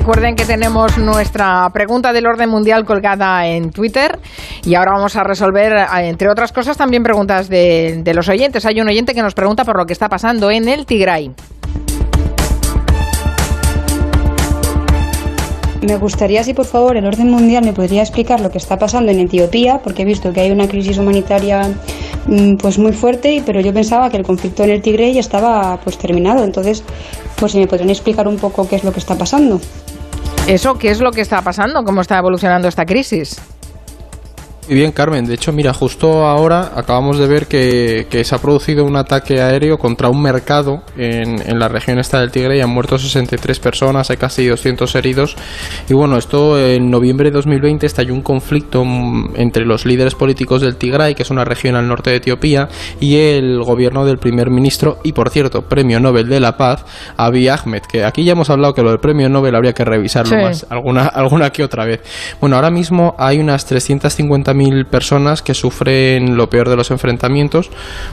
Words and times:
Recuerden 0.00 0.34
que 0.34 0.46
tenemos 0.46 0.96
nuestra 0.96 1.68
pregunta 1.74 2.14
del 2.14 2.26
orden 2.26 2.48
mundial 2.48 2.86
colgada 2.86 3.46
en 3.46 3.70
Twitter 3.70 4.18
y 4.64 4.74
ahora 4.74 4.92
vamos 4.92 5.14
a 5.14 5.24
resolver, 5.24 5.74
eh, 5.74 6.08
entre 6.08 6.30
otras 6.30 6.52
cosas, 6.52 6.78
también 6.78 7.02
preguntas 7.02 7.50
de, 7.50 8.00
de 8.02 8.14
los 8.14 8.26
oyentes. 8.30 8.64
Hay 8.64 8.80
un 8.80 8.88
oyente 8.88 9.12
que 9.12 9.20
nos 9.20 9.34
pregunta 9.34 9.62
por 9.62 9.76
lo 9.76 9.84
que 9.84 9.92
está 9.92 10.08
pasando 10.08 10.50
en 10.50 10.68
el 10.68 10.86
Tigray. 10.86 11.32
Me 15.82 15.98
gustaría, 15.98 16.42
si 16.44 16.54
por 16.54 16.64
favor, 16.64 16.96
el 16.96 17.04
orden 17.04 17.30
mundial 17.30 17.64
me 17.64 17.74
podría 17.74 18.00
explicar 18.00 18.40
lo 18.40 18.50
que 18.50 18.58
está 18.58 18.78
pasando 18.78 19.12
en 19.12 19.20
Etiopía, 19.20 19.80
porque 19.84 20.02
he 20.02 20.06
visto 20.06 20.32
que 20.32 20.40
hay 20.40 20.50
una 20.50 20.66
crisis 20.66 20.96
humanitaria 20.96 21.74
mm, 22.26 22.56
pues 22.56 22.78
muy 22.78 22.92
fuerte, 22.92 23.42
pero 23.44 23.60
yo 23.60 23.74
pensaba 23.74 24.08
que 24.08 24.16
el 24.16 24.22
conflicto 24.22 24.64
en 24.64 24.70
el 24.70 24.80
Tigray 24.80 25.18
estaba 25.18 25.78
pues 25.84 25.98
terminado. 25.98 26.42
Entonces, 26.42 26.84
pues 27.38 27.52
si 27.52 27.58
me 27.58 27.66
podrían 27.66 27.90
explicar 27.90 28.26
un 28.28 28.36
poco 28.36 28.66
qué 28.66 28.76
es 28.76 28.84
lo 28.84 28.92
que 28.92 28.98
está 28.98 29.14
pasando. 29.16 29.60
¿Eso 30.46 30.78
qué 30.78 30.90
es 30.90 31.00
lo 31.00 31.12
que 31.12 31.20
está 31.20 31.42
pasando? 31.42 31.84
¿Cómo 31.84 32.00
está 32.00 32.18
evolucionando 32.18 32.66
esta 32.66 32.84
crisis? 32.84 33.40
Muy 34.70 34.78
bien, 34.78 34.92
Carmen. 34.92 35.24
De 35.24 35.34
hecho, 35.34 35.52
mira, 35.52 35.74
justo 35.74 36.28
ahora 36.28 36.70
acabamos 36.76 37.18
de 37.18 37.26
ver 37.26 37.48
que, 37.48 38.06
se 38.22 38.34
ha 38.36 38.38
producido 38.38 38.84
un 38.84 38.94
ataque 38.94 39.40
aéreo 39.40 39.78
contra 39.78 40.08
un 40.08 40.22
mercado 40.22 40.84
en, 40.96 41.58
la 41.58 41.66
región 41.66 41.98
esta 41.98 42.20
del 42.20 42.30
Tigre 42.30 42.56
y 42.56 42.60
han 42.60 42.70
muerto 42.70 42.96
63 42.96 43.58
personas, 43.58 44.10
hay 44.10 44.16
casi 44.16 44.46
200 44.46 44.94
heridos. 44.94 45.34
Y 45.88 45.94
bueno, 45.94 46.16
esto 46.16 46.56
en 46.56 46.88
noviembre 46.88 47.30
de 47.30 47.32
2020 47.32 47.84
estalló 47.84 48.14
un 48.14 48.22
conflicto 48.22 48.84
entre 49.34 49.64
los 49.64 49.86
líderes 49.86 50.14
políticos 50.14 50.60
del 50.60 50.76
Tigray, 50.76 51.16
que 51.16 51.24
es 51.24 51.30
una 51.30 51.44
región 51.44 51.74
al 51.74 51.88
norte 51.88 52.10
de 52.10 52.16
Etiopía, 52.18 52.68
y 53.00 53.16
el 53.16 53.64
gobierno 53.64 54.04
del 54.04 54.18
primer 54.18 54.50
ministro 54.50 55.00
y, 55.02 55.14
por 55.14 55.30
cierto, 55.30 55.62
premio 55.62 55.98
Nobel 55.98 56.28
de 56.28 56.38
la 56.38 56.56
Paz, 56.56 56.84
Abiy 57.16 57.48
Ahmed, 57.48 57.82
que 57.90 58.04
aquí 58.04 58.22
ya 58.22 58.34
hemos 58.34 58.50
hablado 58.50 58.72
que 58.72 58.84
lo 58.84 58.90
del 58.90 59.00
premio 59.00 59.28
Nobel 59.28 59.56
habría 59.56 59.72
que 59.72 59.84
revisarlo 59.84 60.40
más, 60.40 60.64
alguna, 60.70 61.06
alguna 61.12 61.50
que 61.50 61.64
otra 61.64 61.84
vez. 61.86 62.02
Bueno, 62.40 62.54
ahora 62.54 62.70
mismo 62.70 63.16
hay 63.18 63.40
unas 63.40 63.66
350 63.66 64.54
mil 64.60 64.84
personas 64.84 65.40
que 65.40 65.54
sufren 65.54 66.36
lo 66.36 66.50
peor 66.50 66.68
de 66.68 66.76
los 66.76 66.90
enfrentamientos, 66.90 67.70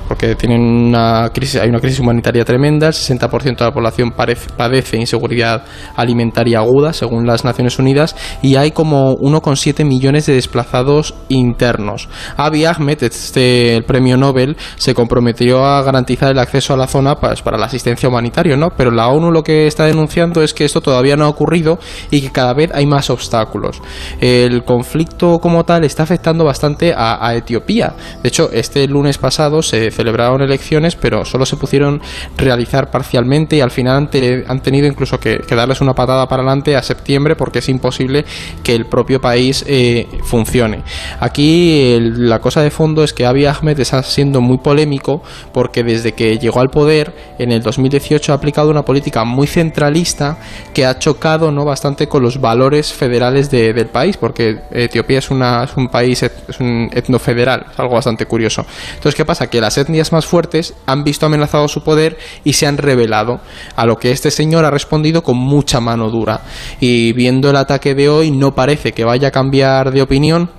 porque 0.07 0.35
tienen 0.35 0.61
una 0.61 1.29
crisis, 1.33 1.59
hay 1.59 1.67
una 1.67 1.81
crisis 1.81 1.99
humanitaria 1.99 2.45
tremenda, 2.45 2.87
el 2.87 2.93
60% 2.93 3.57
de 3.57 3.65
la 3.65 3.73
población 3.73 4.11
padece 4.11 4.95
inseguridad 4.95 5.65
alimentaria 5.95 6.59
aguda, 6.59 6.93
según 6.93 7.27
las 7.27 7.43
Naciones 7.43 7.77
Unidas, 7.79 8.15
y 8.41 8.55
hay 8.55 8.71
como 8.71 9.17
1,7 9.17 9.83
millones 9.83 10.25
de 10.25 10.33
desplazados 10.35 11.15
internos. 11.27 12.07
Abiy 12.37 12.63
Ahmed, 12.63 13.03
este 13.03 13.75
el 13.75 13.83
premio 13.83 14.15
Nobel, 14.15 14.55
se 14.77 14.93
comprometió 14.93 15.65
a 15.65 15.81
garantizar 15.81 16.31
el 16.31 16.39
acceso 16.39 16.73
a 16.73 16.77
la 16.77 16.87
zona 16.87 17.15
pues, 17.15 17.41
para 17.41 17.57
la 17.57 17.65
asistencia 17.65 18.07
humanitaria, 18.07 18.55
¿no? 18.55 18.69
Pero 18.69 18.91
la 18.91 19.09
ONU 19.09 19.31
lo 19.31 19.43
que 19.43 19.67
está 19.67 19.85
denunciando 19.85 20.41
es 20.41 20.53
que 20.53 20.63
esto 20.63 20.79
todavía 20.79 21.17
no 21.17 21.25
ha 21.25 21.29
ocurrido 21.29 21.77
y 22.09 22.21
que 22.21 22.31
cada 22.31 22.53
vez 22.53 22.71
hay 22.73 22.85
más 22.85 23.09
obstáculos. 23.09 23.81
El 24.21 24.63
conflicto 24.63 25.39
como 25.39 25.65
tal 25.65 25.83
está 25.83 26.03
afectando 26.03 26.36
bastante 26.43 26.93
a, 26.95 27.35
Etiopía. 27.35 27.93
De 28.21 28.29
hecho, 28.29 28.49
este 28.51 28.87
lunes 28.87 29.17
pasado 29.17 29.61
se 29.61 29.91
celebraron 29.91 30.41
elecciones, 30.41 30.95
pero 30.95 31.25
solo 31.25 31.45
se 31.45 31.57
pudieron 31.57 32.01
realizar 32.37 32.89
parcialmente 32.89 33.57
y 33.57 33.61
al 33.61 33.71
final 33.71 34.09
han, 34.47 34.61
tenido 34.61 34.87
incluso 34.87 35.19
que, 35.19 35.39
darles 35.49 35.81
una 35.81 35.93
patada 35.93 36.27
para 36.27 36.43
adelante 36.43 36.75
a 36.75 36.83
septiembre 36.83 37.35
porque 37.35 37.59
es 37.59 37.69
imposible 37.69 38.25
que 38.63 38.75
el 38.75 38.85
propio 38.85 39.19
país 39.19 39.63
eh, 39.67 40.07
funcione. 40.23 40.83
Aquí 41.19 41.97
la 41.99 42.39
cosa 42.39 42.61
de 42.61 42.71
fondo 42.71 43.03
es 43.03 43.13
que 43.13 43.25
Abiy 43.25 43.45
Ahmed 43.45 43.79
está 43.79 44.03
siendo 44.03 44.41
muy 44.41 44.59
polémico 44.59 45.23
porque 45.51 45.83
desde 45.83 46.13
que 46.13 46.37
llegó 46.37 46.59
al 46.59 46.69
poder 46.69 47.13
en 47.39 47.51
el 47.51 47.61
2018 47.61 48.31
ha 48.31 48.35
aplicado 48.35 48.69
una 48.69 48.83
política 48.83 49.23
muy 49.23 49.47
centralista 49.47 50.37
que 50.73 50.85
ha 50.85 50.99
chocado 50.99 51.51
no 51.51 51.65
bastante 51.65 52.07
con 52.07 52.23
los 52.23 52.39
valores 52.39 52.93
federales 52.93 53.49
del 53.49 53.87
país 53.87 54.17
porque 54.17 54.59
Etiopía 54.71 55.19
es 55.19 55.29
un 55.29 55.87
país 55.91 56.16
es 56.23 56.59
un 56.59 56.89
etno 56.91 57.19
federal, 57.19 57.65
es 57.71 57.79
algo 57.79 57.95
bastante 57.95 58.25
curioso. 58.25 58.65
Entonces, 58.89 59.15
¿qué 59.15 59.25
pasa? 59.25 59.47
Que 59.47 59.61
las 59.61 59.77
etnias 59.77 60.11
más 60.11 60.25
fuertes 60.25 60.73
han 60.85 61.03
visto 61.03 61.25
amenazado 61.25 61.67
su 61.67 61.83
poder 61.83 62.17
y 62.43 62.53
se 62.53 62.67
han 62.67 62.77
rebelado, 62.77 63.39
a 63.75 63.85
lo 63.85 63.97
que 63.97 64.11
este 64.11 64.31
señor 64.31 64.65
ha 64.65 64.71
respondido 64.71 65.23
con 65.23 65.37
mucha 65.37 65.79
mano 65.79 66.09
dura. 66.09 66.41
Y 66.79 67.13
viendo 67.13 67.49
el 67.49 67.55
ataque 67.55 67.95
de 67.95 68.09
hoy, 68.09 68.31
no 68.31 68.53
parece 68.53 68.91
que 68.91 69.05
vaya 69.05 69.29
a 69.29 69.31
cambiar 69.31 69.91
de 69.91 70.01
opinión, 70.01 70.51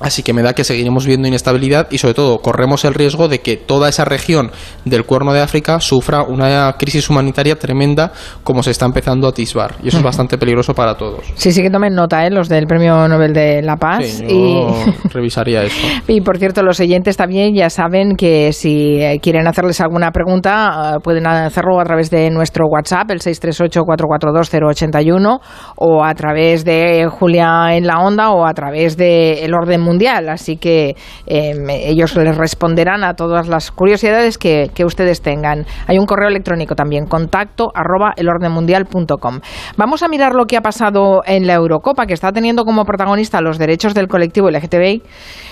Así 0.00 0.22
que 0.22 0.32
me 0.32 0.42
da 0.42 0.52
que 0.52 0.64
seguiremos 0.64 1.06
viendo 1.06 1.26
inestabilidad 1.26 1.88
y 1.90 1.98
sobre 1.98 2.14
todo 2.14 2.38
corremos 2.38 2.84
el 2.84 2.94
riesgo 2.94 3.28
de 3.28 3.40
que 3.40 3.56
toda 3.56 3.88
esa 3.88 4.04
región 4.04 4.50
del 4.84 5.04
cuerno 5.04 5.32
de 5.32 5.40
África 5.40 5.80
sufra 5.80 6.22
una 6.22 6.74
crisis 6.78 7.08
humanitaria 7.08 7.58
tremenda 7.58 8.12
como 8.44 8.62
se 8.62 8.72
está 8.72 8.84
empezando 8.84 9.26
a 9.26 9.30
atisbar. 9.30 9.76
Y 9.82 9.88
eso 9.88 9.96
es 9.96 10.02
bastante 10.02 10.36
peligroso 10.36 10.74
para 10.74 10.96
todos. 10.96 11.24
Sí, 11.34 11.52
sí 11.52 11.62
que 11.62 11.70
tomen 11.70 11.94
nota, 11.94 12.26
¿eh? 12.26 12.30
los 12.30 12.48
del 12.48 12.66
Premio 12.66 13.08
Nobel 13.08 13.32
de 13.32 13.62
la 13.62 13.76
Paz. 13.76 14.04
Sí, 14.04 14.26
y... 14.28 14.66
revisaría 15.08 15.62
eso. 15.62 15.76
Y 16.08 16.20
por 16.20 16.38
cierto, 16.38 16.62
los 16.62 16.78
oyentes 16.78 17.16
también 17.16 17.52
ya 17.54 17.70
saben 17.70 18.16
que 18.16 18.52
si 18.52 19.00
quieren 19.22 19.48
hacerles 19.48 19.80
alguna 19.80 20.12
pregunta 20.12 20.96
eh, 20.96 20.98
pueden 21.02 21.26
hacerlo 21.26 21.80
a 21.80 21.84
través 21.84 22.10
de 22.10 22.30
nuestro 22.30 22.66
WhatsApp, 22.66 23.10
el 23.10 23.20
638-442-081, 23.20 25.40
o 25.76 26.04
a 26.04 26.14
través 26.14 26.64
de 26.64 27.06
Julia 27.10 27.76
en 27.76 27.86
la 27.86 27.98
Onda 27.98 28.30
o 28.30 28.46
a 28.46 28.54
través 28.54 28.96
de 28.96 29.44
El 29.44 29.52
Orden 29.54 29.82
mundial, 29.86 30.28
así 30.28 30.56
que 30.56 30.94
em, 31.26 31.70
ellos 31.70 32.14
les 32.16 32.36
responderán 32.36 33.04
a 33.04 33.14
todas 33.14 33.48
las 33.48 33.70
curiosidades 33.70 34.36
que, 34.38 34.70
ustedes 34.84 35.20
tengan. 35.20 35.66
Hay 35.88 35.98
un 35.98 36.06
correo 36.06 36.28
electrónico 36.28 36.74
también, 36.74 37.06
contacto 37.06 37.72
arroba 37.74 38.12
elordenmundial.com. 38.16 39.40
Vamos 39.76 40.02
a 40.02 40.08
mirar 40.08 40.34
lo 40.34 40.44
que 40.44 40.56
ha 40.56 40.60
pasado 40.60 41.22
en 41.26 41.46
la 41.46 41.54
Eurocopa, 41.54 42.06
que 42.06 42.14
está 42.14 42.30
teniendo 42.30 42.64
como 42.64 42.84
protagonista 42.84 43.40
los 43.40 43.58
derechos 43.58 43.94
del 43.94 44.06
colectivo 44.06 44.48
LGTBI. 44.50 45.02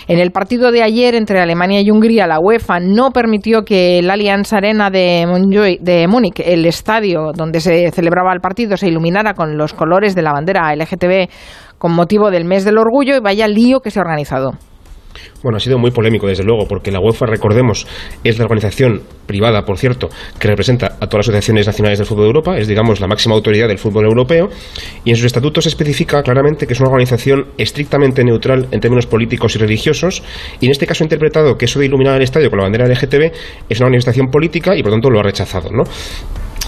En 0.07 0.19
el 0.19 0.31
partido 0.31 0.71
de 0.71 0.83
ayer 0.83 1.15
entre 1.15 1.41
Alemania 1.41 1.81
y 1.81 1.91
Hungría, 1.91 2.27
la 2.27 2.39
UEFA 2.39 2.79
no 2.81 3.11
permitió 3.11 3.63
que 3.63 3.99
el 3.99 4.11
Allianz 4.11 4.53
Arena 4.53 4.91
de, 4.91 5.27
de 5.81 6.09
Múnich, 6.09 6.41
el 6.41 6.67
estadio 6.67 7.33
donde 7.35 7.61
se 7.61 7.91
celebraba 7.91 8.33
el 8.33 8.41
partido, 8.41 8.77
se 8.77 8.89
iluminara 8.89 9.35
con 9.35 9.57
los 9.57 9.73
colores 9.73 10.15
de 10.15 10.23
la 10.23 10.33
bandera 10.33 10.75
LGTB 10.75 11.29
con 11.85 11.93
motivo 11.93 12.31
del 12.31 12.47
mes 12.47 12.65
del 12.65 12.79
orgullo 12.79 13.15
y 13.15 13.21
vaya 13.21 13.47
lío 13.47 13.81
que 13.81 13.91
se 13.91 13.99
ha 13.99 14.03
organizado. 14.03 14.53
Bueno, 15.43 15.59
ha 15.59 15.61
sido 15.61 15.77
muy 15.77 15.91
polémico, 15.91 16.27
desde 16.27 16.43
luego, 16.43 16.67
porque 16.67 16.91
la 16.91 16.99
UEFA, 16.99 17.27
recordemos, 17.27 17.87
es 18.25 18.39
la 18.39 18.47
organización 18.47 19.03
privada, 19.27 19.67
por 19.67 19.77
cierto, 19.77 20.09
que 20.39 20.49
representa 20.49 20.97
a 20.99 21.07
todas 21.09 21.27
las 21.27 21.29
asociaciones 21.29 21.67
nacionales 21.67 21.99
del 21.99 22.07
fútbol 22.07 22.23
de 22.25 22.29
Europa, 22.29 22.57
es, 22.57 22.69
digamos, 22.69 23.01
la 23.01 23.07
máxima 23.07 23.35
autoridad 23.35 23.69
del 23.69 23.77
fútbol 23.77 24.07
europeo, 24.07 24.49
y 25.05 25.11
en 25.11 25.17
sus 25.17 25.27
estatutos 25.27 25.65
se 25.65 25.69
especifica 25.69 26.23
claramente 26.23 26.67
que 26.67 26.73
es 26.73 26.81
una 26.81 26.89
organización 26.89 27.49
estrictamente 27.59 28.25
neutral 28.25 28.67
en 28.71 28.81
términos 28.81 29.05
políticos 29.07 29.55
y 29.55 29.59
religiosos, 29.59 30.23
y 30.61 30.65
en 30.65 30.73
este 30.73 30.87
caso 30.87 31.05
ha 31.05 31.07
interpretado 31.07 31.59
que 31.59 31.67
eso 31.67 31.81
de 31.81 31.85
iluminar 31.85 32.17
el 32.17 32.23
estadio 32.23 32.49
con 32.49 32.61
la 32.61 32.65
bandera 32.65 32.89
LGTB 32.89 33.31
es 33.69 33.79
una 33.79 33.89
manifestación 33.91 34.29
política 34.29 34.75
y, 34.75 34.83
por 34.83 34.91
tanto, 34.91 35.11
lo 35.11 35.21
ha 35.21 35.23
rechazado, 35.23 35.69
¿no? 35.71 35.83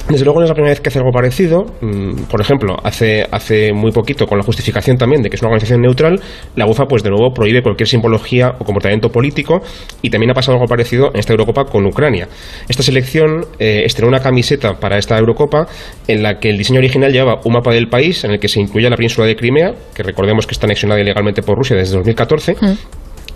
Desde 0.09 0.25
luego 0.25 0.39
no 0.39 0.45
es 0.45 0.51
la 0.51 0.55
primera 0.55 0.71
vez 0.71 0.81
que 0.81 0.89
hace 0.89 1.01
algo 1.01 1.11
parecido. 1.11 1.67
Mm, 1.81 2.25
por 2.31 2.41
ejemplo, 2.41 2.77
hace, 2.85 3.27
hace 3.29 3.73
muy 3.73 3.91
poquito, 3.91 4.27
con 4.27 4.39
la 4.39 4.45
justificación 4.45 4.97
también 4.97 5.21
de 5.21 5.29
que 5.29 5.35
es 5.35 5.43
una 5.43 5.49
organización 5.49 5.81
neutral, 5.81 6.21
la 6.55 6.65
UEFA, 6.65 6.85
pues 6.85 7.03
de 7.03 7.11
nuevo, 7.11 7.35
prohíbe 7.35 7.61
cualquier 7.61 7.89
simbología 7.89 8.55
o 8.61 8.65
comportamiento 8.65 9.11
político 9.11 9.63
y 10.03 10.11
también 10.11 10.31
ha 10.31 10.35
pasado 10.35 10.55
algo 10.55 10.69
parecido 10.69 11.11
en 11.13 11.19
esta 11.19 11.33
Eurocopa 11.33 11.65
con 11.65 11.85
Ucrania. 11.87 12.29
Esta 12.69 12.85
selección 12.85 13.47
eh, 13.59 13.83
estrenó 13.85 14.09
una 14.09 14.21
camiseta 14.21 14.75
para 14.75 14.97
esta 14.97 15.19
Eurocopa 15.19 15.67
en 16.07 16.23
la 16.23 16.39
que 16.39 16.51
el 16.51 16.59
diseño 16.59 16.79
original 16.79 17.13
llevaba 17.13 17.41
un 17.45 17.55
mapa 17.55 17.73
del 17.73 17.89
país 17.89 18.23
en 18.23 18.31
el 18.31 18.39
que 18.39 18.47
se 18.47 18.61
incluía 18.61 18.89
la 18.89 18.97
península 18.97 19.27
de 19.27 19.35
Crimea, 19.35 19.75
que 19.93 20.05
recordemos 20.05 20.47
que 20.47 20.53
está 20.53 20.67
anexionada 20.67 21.01
ilegalmente 21.01 21.43
por 21.43 21.57
Rusia 21.59 21.77
desde 21.77 21.97
2014. 21.97 22.55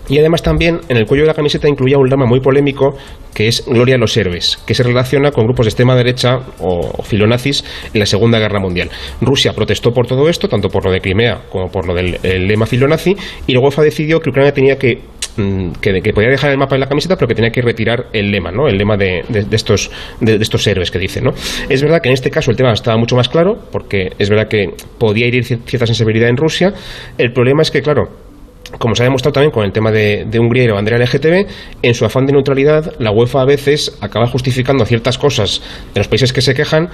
Y 0.09 0.17
además 0.17 0.41
también 0.41 0.79
en 0.89 0.97
el 0.97 1.05
cuello 1.05 1.23
de 1.23 1.27
la 1.27 1.33
camiseta 1.33 1.67
incluía 1.67 1.97
un 1.97 2.09
lema 2.09 2.25
muy 2.25 2.39
polémico 2.39 2.95
que 3.33 3.47
es 3.47 3.65
Gloria 3.65 3.95
a 3.95 3.97
los 3.97 4.15
héroes, 4.17 4.57
que 4.65 4.73
se 4.73 4.83
relaciona 4.83 5.31
con 5.31 5.45
grupos 5.45 5.65
de 5.65 5.69
extrema 5.69 5.95
derecha 5.95 6.39
o, 6.59 7.01
filonazis 7.03 7.63
en 7.93 7.99
la 7.99 8.05
Segunda 8.05 8.39
Guerra 8.39 8.59
Mundial. 8.59 8.89
Rusia 9.21 9.53
protestó 9.53 9.91
por 9.91 10.07
todo 10.07 10.27
esto, 10.29 10.47
tanto 10.47 10.69
por 10.69 10.85
lo 10.85 10.91
de 10.91 10.99
Crimea 10.99 11.43
como 11.49 11.69
por 11.69 11.87
lo 11.87 11.93
del 11.93 12.19
lema 12.47 12.65
filonazi, 12.65 13.15
y 13.47 13.53
luego 13.53 13.67
UEFA 13.67 13.83
decidió 13.83 14.19
que 14.19 14.29
Ucrania 14.29 14.53
tenía 14.53 14.77
que 14.77 15.01
mm, 15.37 15.71
que, 15.79 16.13
podía 16.13 16.29
dejar 16.29 16.51
el 16.51 16.57
mapa 16.57 16.75
en 16.75 16.81
la 16.81 16.87
camiseta, 16.87 17.15
pero 17.15 17.27
que 17.27 17.35
tenía 17.35 17.51
que 17.51 17.61
retirar 17.61 18.07
el 18.11 18.31
lema, 18.31 18.51
¿no? 18.51 18.67
El 18.67 18.77
lema 18.77 18.97
de, 18.97 19.23
estos, 19.51 19.91
de, 20.19 20.35
estos 20.35 20.65
héroes 20.67 20.91
que 20.91 20.99
dicen, 20.99 21.23
¿no? 21.23 21.31
Es 21.69 21.81
verdad 21.81 22.01
que 22.01 22.09
en 22.09 22.13
este 22.13 22.29
caso 22.29 22.51
el 22.51 22.57
tema 22.57 22.73
estaba 22.73 22.97
mucho 22.97 23.15
más 23.15 23.29
claro, 23.29 23.57
porque 23.71 24.09
es 24.17 24.29
verdad 24.29 24.47
que 24.49 24.67
podía 24.97 25.27
ir 25.27 25.43
cierta 25.43 25.85
sensibilidad 25.85 26.29
en 26.29 26.37
Rusia. 26.37 26.73
El 27.17 27.31
problema 27.31 27.61
es 27.61 27.71
que, 27.71 27.81
claro, 27.81 28.09
como 28.77 28.95
se 28.95 29.03
ha 29.03 29.05
demostrado 29.05 29.33
también 29.33 29.51
con 29.51 29.63
el 29.63 29.71
tema 29.71 29.91
de, 29.91 30.27
Hungría 30.39 30.63
y 30.63 30.67
la 30.67 30.75
bandera 30.75 30.97
LGTB, 30.97 31.47
en 31.81 31.93
su 31.93 32.05
afán 32.05 32.25
de 32.25 32.33
neutralidad, 32.33 32.93
la 32.99 33.11
UEFA 33.11 33.41
a 33.41 33.45
veces 33.45 33.97
acaba 34.01 34.27
justificando 34.27 34.85
ciertas 34.85 35.17
cosas 35.17 35.61
de 35.93 35.99
los 35.99 36.07
países 36.07 36.33
que 36.33 36.41
se 36.41 36.53
quejan, 36.53 36.89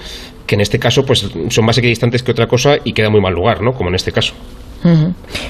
que 0.46 0.54
en 0.54 0.60
este 0.60 0.78
caso 0.78 1.04
pues 1.04 1.28
son 1.48 1.64
más 1.64 1.78
equidistantes 1.78 2.22
que 2.22 2.32
otra 2.32 2.46
cosa 2.46 2.76
y 2.84 2.92
queda 2.92 3.10
muy 3.10 3.20
mal 3.20 3.32
lugar, 3.32 3.62
¿no? 3.62 3.72
Como 3.72 3.88
en 3.88 3.94
este 3.94 4.12
caso. 4.12 4.34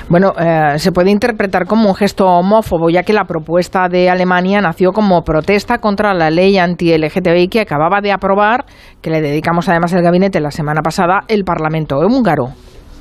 Bueno, 0.09 0.33
eh, 0.39 0.79
se 0.79 0.91
puede 0.91 1.11
interpretar 1.11 1.67
como 1.67 1.89
un 1.91 1.95
gesto 1.95 2.27
homófobo, 2.27 2.89
ya 2.89 3.03
que 3.03 3.13
la 3.13 3.25
propuesta 3.25 3.89
de 3.89 4.09
Alemania 4.09 4.61
nació 4.61 4.93
como 4.93 5.23
protesta 5.23 5.79
contra 5.79 6.15
la 6.15 6.31
ley 6.31 6.57
anti-LGTBI 6.57 7.49
que 7.49 7.61
acababa 7.61 8.01
de 8.01 8.13
aprobar, 8.13 8.65
que 9.03 9.11
le 9.11 9.21
dedicamos 9.21 9.69
además 9.69 9.93
el 9.93 10.03
gabinete 10.03 10.41
la 10.41 10.51
semana 10.51 10.81
pasada, 10.83 11.25
el 11.29 11.45
Parlamento 11.45 11.99
húngaro. 11.99 12.55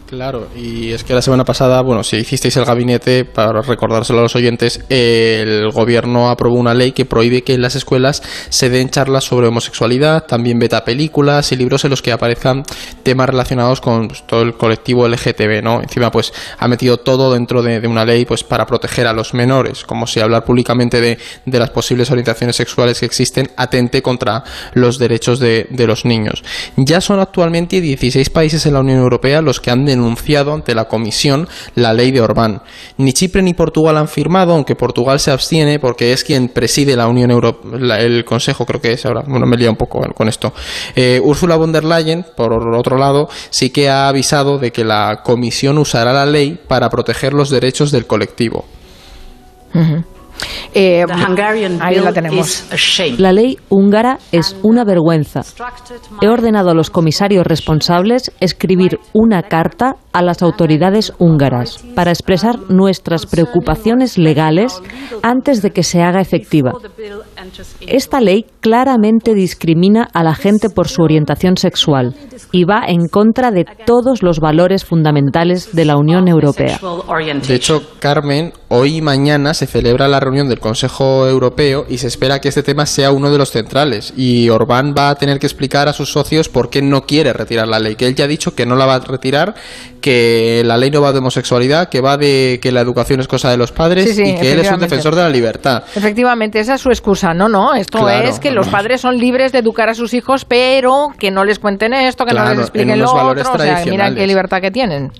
Claro, 0.07 0.47
y 0.55 0.93
es 0.93 1.03
que 1.03 1.13
la 1.13 1.21
semana 1.21 1.43
pasada, 1.43 1.81
bueno, 1.81 2.01
si 2.01 2.15
hicisteis 2.15 2.55
el 2.55 2.63
gabinete, 2.63 3.25
para 3.25 3.61
recordárselo 3.61 4.19
a 4.19 4.21
los 4.21 4.37
oyentes, 4.37 4.79
el 4.87 5.69
gobierno 5.71 6.29
aprobó 6.29 6.55
una 6.55 6.73
ley 6.73 6.93
que 6.93 7.03
prohíbe 7.03 7.43
que 7.43 7.53
en 7.53 7.61
las 7.61 7.75
escuelas 7.75 8.23
se 8.47 8.69
den 8.69 8.89
charlas 8.89 9.25
sobre 9.25 9.47
homosexualidad, 9.47 10.23
también 10.23 10.59
beta 10.59 10.85
películas 10.85 11.51
y 11.51 11.57
libros 11.57 11.83
en 11.83 11.89
los 11.89 12.01
que 12.01 12.13
aparezcan 12.13 12.63
temas 13.03 13.27
relacionados 13.27 13.81
con 13.81 14.07
pues, 14.07 14.25
todo 14.25 14.43
el 14.43 14.53
colectivo 14.53 15.05
LGTB, 15.09 15.61
¿no? 15.61 15.81
Encima, 15.81 16.09
pues, 16.09 16.31
ha 16.57 16.69
metido 16.69 16.97
todo 16.97 17.33
dentro 17.33 17.61
de, 17.61 17.85
una 17.85 18.05
ley, 18.05 18.23
pues, 18.23 18.45
para 18.45 18.65
proteger 18.65 19.07
a 19.07 19.13
los 19.13 19.33
menores, 19.33 19.83
como 19.83 20.07
si 20.07 20.21
hablar 20.21 20.45
públicamente 20.45 21.01
de, 21.01 21.17
de 21.45 21.59
las 21.59 21.71
posibles 21.71 22.09
orientaciones 22.11 22.55
sexuales 22.55 23.01
que 23.01 23.05
existen 23.05 23.51
atente 23.57 24.01
contra 24.01 24.45
los 24.73 24.99
derechos 24.99 25.39
de, 25.39 25.67
de 25.69 25.85
los 25.85 26.05
niños. 26.05 26.45
Ya 26.77 27.01
son 27.01 27.19
actualmente 27.19 27.81
16 27.81 28.29
países 28.29 28.65
en 28.65 28.73
la 28.73 28.79
Unión 28.79 28.99
Europea 28.99 29.41
los 29.41 29.59
que 29.59 29.69
han 29.69 29.96
denunciado 29.97 30.53
ante 30.53 30.75
la 30.75 30.85
Comisión 30.85 31.47
la 31.75 31.93
ley 31.93 32.11
de 32.11 32.21
Orbán. 32.21 32.61
Ni 32.97 33.13
Chipre 33.13 33.41
ni 33.41 33.53
Portugal 33.53 33.97
han 33.97 34.07
firmado, 34.07 34.53
aunque 34.53 34.75
Portugal 34.75 35.19
se 35.19 35.31
abstiene 35.31 35.79
porque 35.79 36.13
es 36.13 36.23
quien 36.23 36.49
preside 36.49 36.95
la 36.95 37.07
Unión 37.07 37.31
Europea, 37.31 37.99
el 37.99 38.23
Consejo, 38.25 38.65
creo 38.65 38.81
que 38.81 38.93
es 38.93 39.05
ahora. 39.05 39.23
Bueno, 39.27 39.45
me 39.45 39.57
lía 39.57 39.69
un 39.69 39.75
poco 39.75 40.01
con 40.13 40.29
esto. 40.29 40.53
Eh, 40.95 41.19
Ursula 41.23 41.55
von 41.55 41.71
der 41.71 41.83
Leyen, 41.83 42.25
por 42.35 42.53
otro 42.53 42.97
lado, 42.97 43.29
sí 43.49 43.69
que 43.69 43.89
ha 43.89 44.07
avisado 44.07 44.57
de 44.57 44.71
que 44.71 44.83
la 44.83 45.21
Comisión 45.23 45.77
usará 45.77 46.13
la 46.13 46.25
ley 46.25 46.59
para 46.67 46.89
proteger 46.89 47.33
los 47.33 47.49
derechos 47.49 47.91
del 47.91 48.05
colectivo. 48.05 48.65
Eh, 50.79 51.05
ahí 51.79 51.95
la 51.95 52.13
tenemos. 52.13 52.65
La 53.17 53.31
ley 53.31 53.57
húngara 53.69 54.19
es 54.31 54.55
una 54.61 54.83
vergüenza. 54.83 55.41
He 56.21 56.27
ordenado 56.27 56.69
a 56.69 56.75
los 56.75 56.91
comisarios 56.91 57.47
responsables 57.47 58.31
escribir 58.39 58.99
una 59.13 59.41
carta 59.41 59.95
a 60.13 60.21
las 60.21 60.43
autoridades 60.43 61.13
húngaras 61.17 61.83
para 61.95 62.11
expresar 62.11 62.59
nuestras 62.69 63.25
preocupaciones 63.25 64.19
legales 64.19 64.79
antes 65.23 65.63
de 65.63 65.71
que 65.71 65.81
se 65.81 66.03
haga 66.03 66.21
efectiva. 66.21 66.73
Esta 67.81 68.21
ley 68.21 68.45
claramente 68.61 69.33
discrimina 69.33 70.07
a 70.13 70.23
la 70.23 70.35
gente 70.35 70.69
por 70.69 70.87
su 70.87 71.01
orientación 71.01 71.57
sexual 71.57 72.15
y 72.51 72.65
va 72.65 72.83
en 72.87 73.07
contra 73.07 73.51
de 73.51 73.65
todos 73.85 74.21
los 74.21 74.39
valores 74.39 74.85
fundamentales 74.85 75.75
de 75.75 75.85
la 75.85 75.97
Unión 75.97 76.27
Europea. 76.27 76.79
De 77.47 77.55
hecho, 77.55 77.81
Carmen, 77.99 78.53
hoy 78.69 78.97
y 78.97 79.01
mañana 79.01 79.53
se 79.53 79.67
celebra 79.67 80.07
la 80.07 80.19
reunión 80.19 80.49
del 80.49 80.59
Consejo 80.59 81.27
Europeo 81.27 81.85
y 81.89 81.99
se 81.99 82.07
espera 82.07 82.41
que 82.41 82.49
este 82.49 82.63
tema 82.63 82.85
sea 82.85 83.11
uno 83.11 83.31
de 83.31 83.37
los 83.37 83.51
centrales. 83.51 84.13
Y 84.17 84.49
Orbán 84.49 84.93
va 84.97 85.09
a 85.09 85.15
tener 85.15 85.39
que 85.39 85.45
explicar 85.45 85.87
a 85.87 85.93
sus 85.93 86.11
socios 86.11 86.49
por 86.49 86.69
qué 86.69 86.81
no 86.81 87.05
quiere 87.05 87.33
retirar 87.33 87.67
la 87.67 87.79
ley, 87.79 87.95
que 87.95 88.07
él 88.07 88.15
ya 88.15 88.25
ha 88.25 88.27
dicho 88.27 88.55
que 88.55 88.65
no 88.65 88.75
la 88.75 88.85
va 88.85 88.95
a 88.95 88.99
retirar, 88.99 89.55
que 90.01 90.61
la 90.65 90.77
ley 90.77 90.91
no 90.91 91.01
va 91.01 91.11
de 91.11 91.19
homosexualidad, 91.19 91.89
que 91.89 92.01
va 92.01 92.17
de 92.17 92.59
que 92.61 92.71
la 92.71 92.81
educación 92.81 93.19
es 93.19 93.27
cosa 93.27 93.49
de 93.49 93.57
los 93.57 93.71
padres 93.71 94.17
y 94.17 94.35
que 94.35 94.51
él 94.51 94.59
es 94.59 94.71
un 94.71 94.79
defensor 94.79 95.15
de 95.15 95.21
la 95.21 95.29
libertad. 95.29 95.83
Efectivamente, 95.95 96.59
esa 96.59 96.75
es 96.75 96.81
su 96.81 96.89
excusa. 96.89 97.33
No, 97.33 97.49
no, 97.49 97.73
esto 97.73 98.09
es 98.09 98.39
que 98.39 98.51
los 98.51 98.67
padres 98.67 99.01
son 99.01 99.17
libres 99.17 99.51
de 99.51 99.59
educar 99.59 99.89
a 99.89 99.93
sus 99.93 100.13
hijos, 100.13 100.45
pero 100.45 101.13
que 101.17 101.31
no 101.31 101.45
les 101.45 101.59
cuenten 101.59 101.93
esto, 101.93 102.25
que 102.25 102.33
no 102.33 102.45
les 102.49 102.59
expliquen 102.59 102.99
lo 102.99 103.13
otro. 103.13 103.53
O 103.53 103.57
sea, 103.57 103.83
mira 103.85 104.13
qué 104.13 104.27
libertad 104.27 104.61
que 104.61 104.71
tienen. 104.71 105.11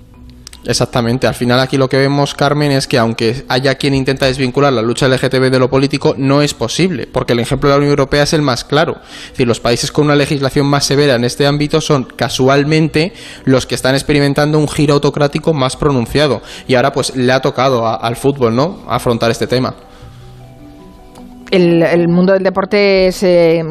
Exactamente. 0.64 1.26
Al 1.26 1.34
final 1.34 1.60
aquí 1.60 1.76
lo 1.76 1.88
que 1.88 1.96
vemos, 1.96 2.34
Carmen, 2.34 2.72
es 2.72 2.86
que 2.86 2.98
aunque 2.98 3.44
haya 3.48 3.76
quien 3.76 3.94
intenta 3.94 4.26
desvincular 4.26 4.72
la 4.72 4.82
lucha 4.82 5.08
LGTB 5.08 5.50
de 5.50 5.58
lo 5.58 5.70
político, 5.70 6.14
no 6.18 6.42
es 6.42 6.54
posible, 6.54 7.06
porque 7.06 7.32
el 7.32 7.40
ejemplo 7.40 7.68
de 7.68 7.74
la 7.74 7.78
Unión 7.78 7.90
Europea 7.90 8.24
es 8.24 8.32
el 8.32 8.42
más 8.42 8.64
claro. 8.64 8.96
Es 9.24 9.30
decir, 9.30 9.46
los 9.46 9.60
países 9.60 9.92
con 9.92 10.06
una 10.06 10.16
legislación 10.16 10.66
más 10.66 10.84
severa 10.84 11.14
en 11.14 11.24
este 11.24 11.46
ámbito 11.46 11.80
son 11.80 12.04
casualmente 12.04 13.12
los 13.44 13.66
que 13.66 13.74
están 13.74 13.94
experimentando 13.94 14.58
un 14.58 14.68
giro 14.68 14.94
autocrático 14.94 15.54
más 15.54 15.76
pronunciado. 15.76 16.42
Y 16.66 16.74
ahora 16.74 16.92
pues 16.92 17.14
le 17.16 17.32
ha 17.32 17.40
tocado 17.40 17.86
al 17.86 18.16
fútbol, 18.16 18.54
¿no?, 18.54 18.84
afrontar 18.88 19.30
este 19.30 19.46
tema. 19.46 19.74
El, 21.50 22.08
mundo 22.08 22.34
del 22.34 22.42
deporte 22.42 23.06
es, 23.06 23.22
eh, 23.22 23.62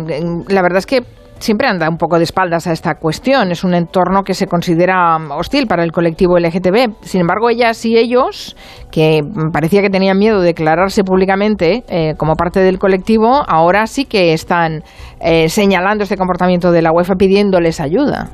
la 0.47 0.61
verdad 0.63 0.79
es 0.79 0.87
que 0.87 1.03
siempre 1.39 1.67
anda 1.67 1.89
un 1.89 1.97
poco 1.97 2.17
de 2.17 2.23
espaldas 2.23 2.67
a 2.67 2.71
esta 2.71 2.95
cuestión. 2.95 3.51
Es 3.51 3.63
un 3.63 3.73
entorno 3.73 4.23
que 4.23 4.33
se 4.33 4.47
considera 4.47 5.17
hostil 5.31 5.67
para 5.67 5.83
el 5.83 5.91
colectivo 5.91 6.37
LGTB. 6.37 6.95
Sin 7.01 7.21
embargo, 7.21 7.49
ellas 7.49 7.83
y 7.85 7.97
ellos, 7.97 8.55
que 8.91 9.21
parecía 9.51 9.81
que 9.81 9.89
tenían 9.89 10.17
miedo 10.17 10.39
de 10.39 10.47
declararse 10.47 11.03
públicamente 11.03 11.83
eh, 11.87 12.15
como 12.17 12.35
parte 12.35 12.59
del 12.59 12.79
colectivo, 12.79 13.43
ahora 13.47 13.87
sí 13.87 14.05
que 14.05 14.33
están 14.33 14.83
eh, 15.19 15.49
señalando 15.49 16.03
este 16.03 16.17
comportamiento 16.17 16.71
de 16.71 16.81
la 16.81 16.91
UEFA 16.91 17.15
pidiéndoles 17.15 17.79
ayuda. 17.79 18.29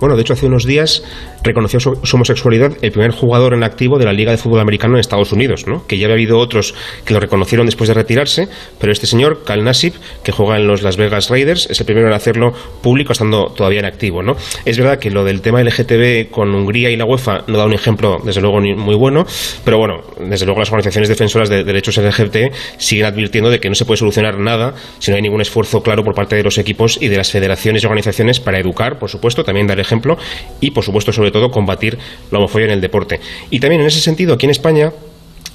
Bueno, 0.00 0.14
de 0.14 0.22
hecho, 0.22 0.34
hace 0.34 0.46
unos 0.46 0.64
días 0.64 1.02
reconoció 1.42 1.80
su, 1.80 1.98
homosexualidad 2.12 2.72
el 2.82 2.92
primer 2.92 3.12
jugador 3.12 3.54
en 3.54 3.62
activo 3.62 3.98
de 3.98 4.04
la 4.04 4.12
Liga 4.12 4.32
de 4.32 4.38
Fútbol 4.38 4.60
Americano 4.60 4.94
en 4.94 5.00
Estados 5.00 5.32
Unidos, 5.32 5.66
¿no? 5.66 5.86
que 5.86 5.98
ya 5.98 6.06
había 6.06 6.14
habido 6.14 6.38
otros 6.38 6.74
que 7.04 7.14
lo 7.14 7.20
reconocieron 7.20 7.66
después 7.66 7.88
de 7.88 7.94
retirarse, 7.94 8.48
pero 8.78 8.92
este 8.92 9.06
señor, 9.06 9.44
Cal 9.44 9.64
Nassib, 9.64 9.94
que 10.22 10.32
juega 10.32 10.56
en 10.56 10.66
los 10.66 10.82
Las 10.82 10.96
Vegas 10.96 11.30
Raiders, 11.30 11.68
es 11.70 11.80
el 11.80 11.86
primero 11.86 12.08
en 12.08 12.14
hacerlo 12.14 12.52
público 12.82 13.12
estando 13.12 13.46
todavía 13.46 13.80
en 13.80 13.86
activo. 13.86 14.22
¿no? 14.22 14.36
Es 14.64 14.78
verdad 14.78 14.98
que 14.98 15.10
lo 15.10 15.24
del 15.24 15.40
tema 15.40 15.62
LGTB 15.62 16.30
con 16.30 16.54
Hungría 16.54 16.90
y 16.90 16.96
la 16.96 17.04
UEFA 17.04 17.44
no 17.46 17.58
da 17.58 17.66
un 17.66 17.74
ejemplo, 17.74 18.18
desde 18.24 18.40
luego, 18.40 18.60
muy 18.60 18.96
bueno, 18.96 19.24
pero 19.64 19.78
bueno, 19.78 20.00
desde 20.18 20.46
luego 20.46 20.60
las 20.60 20.70
organizaciones 20.70 21.08
defensoras 21.08 21.48
de 21.48 21.64
derechos 21.64 21.96
LGBT 21.96 22.54
siguen 22.76 23.06
advirtiendo 23.06 23.50
de 23.50 23.60
que 23.60 23.68
no 23.68 23.74
se 23.74 23.84
puede 23.84 23.98
solucionar 23.98 24.38
nada 24.38 24.74
si 24.98 25.10
no 25.10 25.16
hay 25.16 25.22
ningún 25.22 25.40
esfuerzo 25.40 25.82
claro 25.82 26.02
por 26.02 26.14
parte 26.14 26.36
de 26.36 26.42
los 26.42 26.58
equipos 26.58 26.98
y 27.00 27.08
de 27.08 27.16
las 27.16 27.30
federaciones 27.30 27.82
y 27.82 27.86
organizaciones 27.86 28.40
para 28.40 28.58
educar, 28.58 28.98
por 28.98 29.10
supuesto, 29.10 29.44
también 29.44 29.66
dar 29.66 29.80
ejemplo 29.80 30.16
y, 30.60 30.70
por 30.70 30.84
supuesto, 30.84 31.12
sobre 31.12 31.27
todo, 31.30 31.50
combatir 31.50 31.98
la 32.30 32.38
homofobia 32.38 32.66
en 32.66 32.72
el 32.72 32.80
deporte. 32.80 33.20
Y 33.50 33.60
también 33.60 33.80
en 33.80 33.88
ese 33.88 34.00
sentido, 34.00 34.34
aquí 34.34 34.46
en 34.46 34.50
España, 34.50 34.92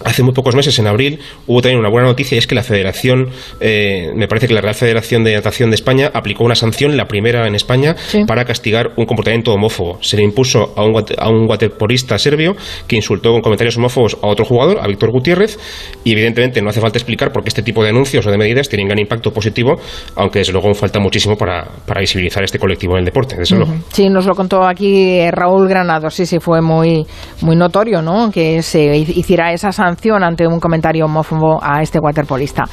Hace 0.03 0.23
muy 0.23 0.33
pocos 0.33 0.55
meses, 0.55 0.77
en 0.79 0.87
abril, 0.87 1.19
hubo 1.47 1.61
también 1.61 1.79
una 1.79 1.89
buena 1.89 2.07
noticia 2.07 2.35
y 2.35 2.39
es 2.39 2.47
que 2.47 2.55
la 2.55 2.63
Federación, 2.63 3.29
eh, 3.61 4.11
me 4.15 4.27
parece 4.27 4.47
que 4.47 4.53
la 4.53 4.61
Real 4.61 4.75
Federación 4.75 5.23
de 5.23 5.33
Natación 5.33 5.69
de 5.69 5.75
España 5.75 6.11
aplicó 6.13 6.43
una 6.43 6.55
sanción, 6.55 6.97
la 6.97 7.05
primera 7.05 7.47
en 7.47 7.55
España, 7.55 7.95
para 8.27 8.45
castigar 8.45 8.91
un 8.97 9.05
comportamiento 9.05 9.53
homófobo. 9.53 9.97
Se 10.01 10.17
le 10.17 10.23
impuso 10.23 10.73
a 10.75 10.83
un, 10.83 11.03
a 11.17 11.29
un 11.29 11.49
waterpolista 11.49 12.17
serbio 12.17 12.55
que 12.87 12.95
insultó 12.95 13.31
con 13.31 13.41
comentarios 13.41 13.77
homófobos 13.77 14.17
a 14.21 14.27
otro 14.27 14.45
jugador, 14.45 14.79
a 14.81 14.87
Víctor 14.87 15.11
Gutiérrez, 15.11 15.57
y 16.03 16.11
evidentemente 16.11 16.61
no 16.61 16.69
hace 16.69 16.81
falta 16.81 16.97
explicar 16.97 17.31
por 17.31 17.43
qué 17.43 17.49
este 17.49 17.63
tipo 17.63 17.81
de 17.83 17.89
anuncios 17.89 18.25
o 18.27 18.31
de 18.31 18.37
medidas 18.37 18.67
tienen 18.67 18.87
gran 18.87 18.99
impacto 18.99 19.31
positivo, 19.31 19.79
aunque 20.15 20.39
desde 20.39 20.51
luego 20.51 20.73
falta 20.73 20.99
muchísimo 20.99 21.37
para, 21.37 21.65
para 21.85 22.01
visibilizar 22.01 22.43
este 22.43 22.59
colectivo 22.59 22.93
en 22.93 22.99
el 22.99 23.05
deporte, 23.05 23.35
desde 23.37 23.55
luego. 23.55 23.73
Sí, 23.91 24.09
nos 24.09 24.25
lo 24.25 24.35
contó 24.35 24.63
aquí 24.63 25.29
Raúl 25.31 25.67
Granado, 25.67 26.09
sí, 26.09 26.25
sí, 26.25 26.39
fue 26.39 26.61
muy, 26.61 27.05
muy 27.41 27.55
notorio, 27.55 28.01
¿no?, 28.01 28.29
que 28.31 28.61
se 28.61 28.97
hiciera 28.97 29.53
esa 29.53 29.71
sanción 29.71 29.92
ante 30.23 30.47
un 30.47 30.59
comentario 30.59 31.05
homófobo 31.05 31.59
a 31.61 31.81
este 31.81 31.99
waterpolista. 31.99 32.63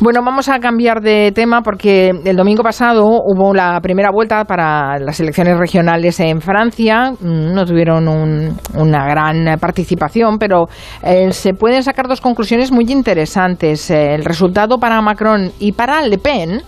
Bueno, 0.00 0.20
vamos 0.24 0.48
a 0.48 0.58
cambiar 0.58 1.00
de 1.00 1.32
tema 1.32 1.62
porque 1.62 2.10
el 2.24 2.36
domingo 2.36 2.62
pasado 2.62 3.04
hubo 3.06 3.54
la 3.54 3.80
primera 3.80 4.10
vuelta 4.10 4.44
para 4.44 4.98
las 4.98 5.20
elecciones 5.20 5.58
regionales 5.58 6.20
en 6.20 6.40
Francia. 6.40 7.12
Mm, 7.12 7.54
no 7.54 7.64
tuvieron 7.64 8.08
una 8.74 9.06
gran 9.06 9.58
participación, 9.58 10.38
pero 10.38 10.66
eh, 11.02 11.32
se 11.32 11.54
pueden 11.54 11.82
sacar 11.82 12.08
dos 12.08 12.20
conclusiones 12.20 12.72
muy 12.72 12.84
interesantes. 12.90 13.90
El 13.90 14.24
resultado 14.24 14.78
para 14.78 15.00
Macron 15.00 15.52
y 15.58 15.72
para 15.72 16.02
Le 16.02 16.18
Pen 16.18 16.62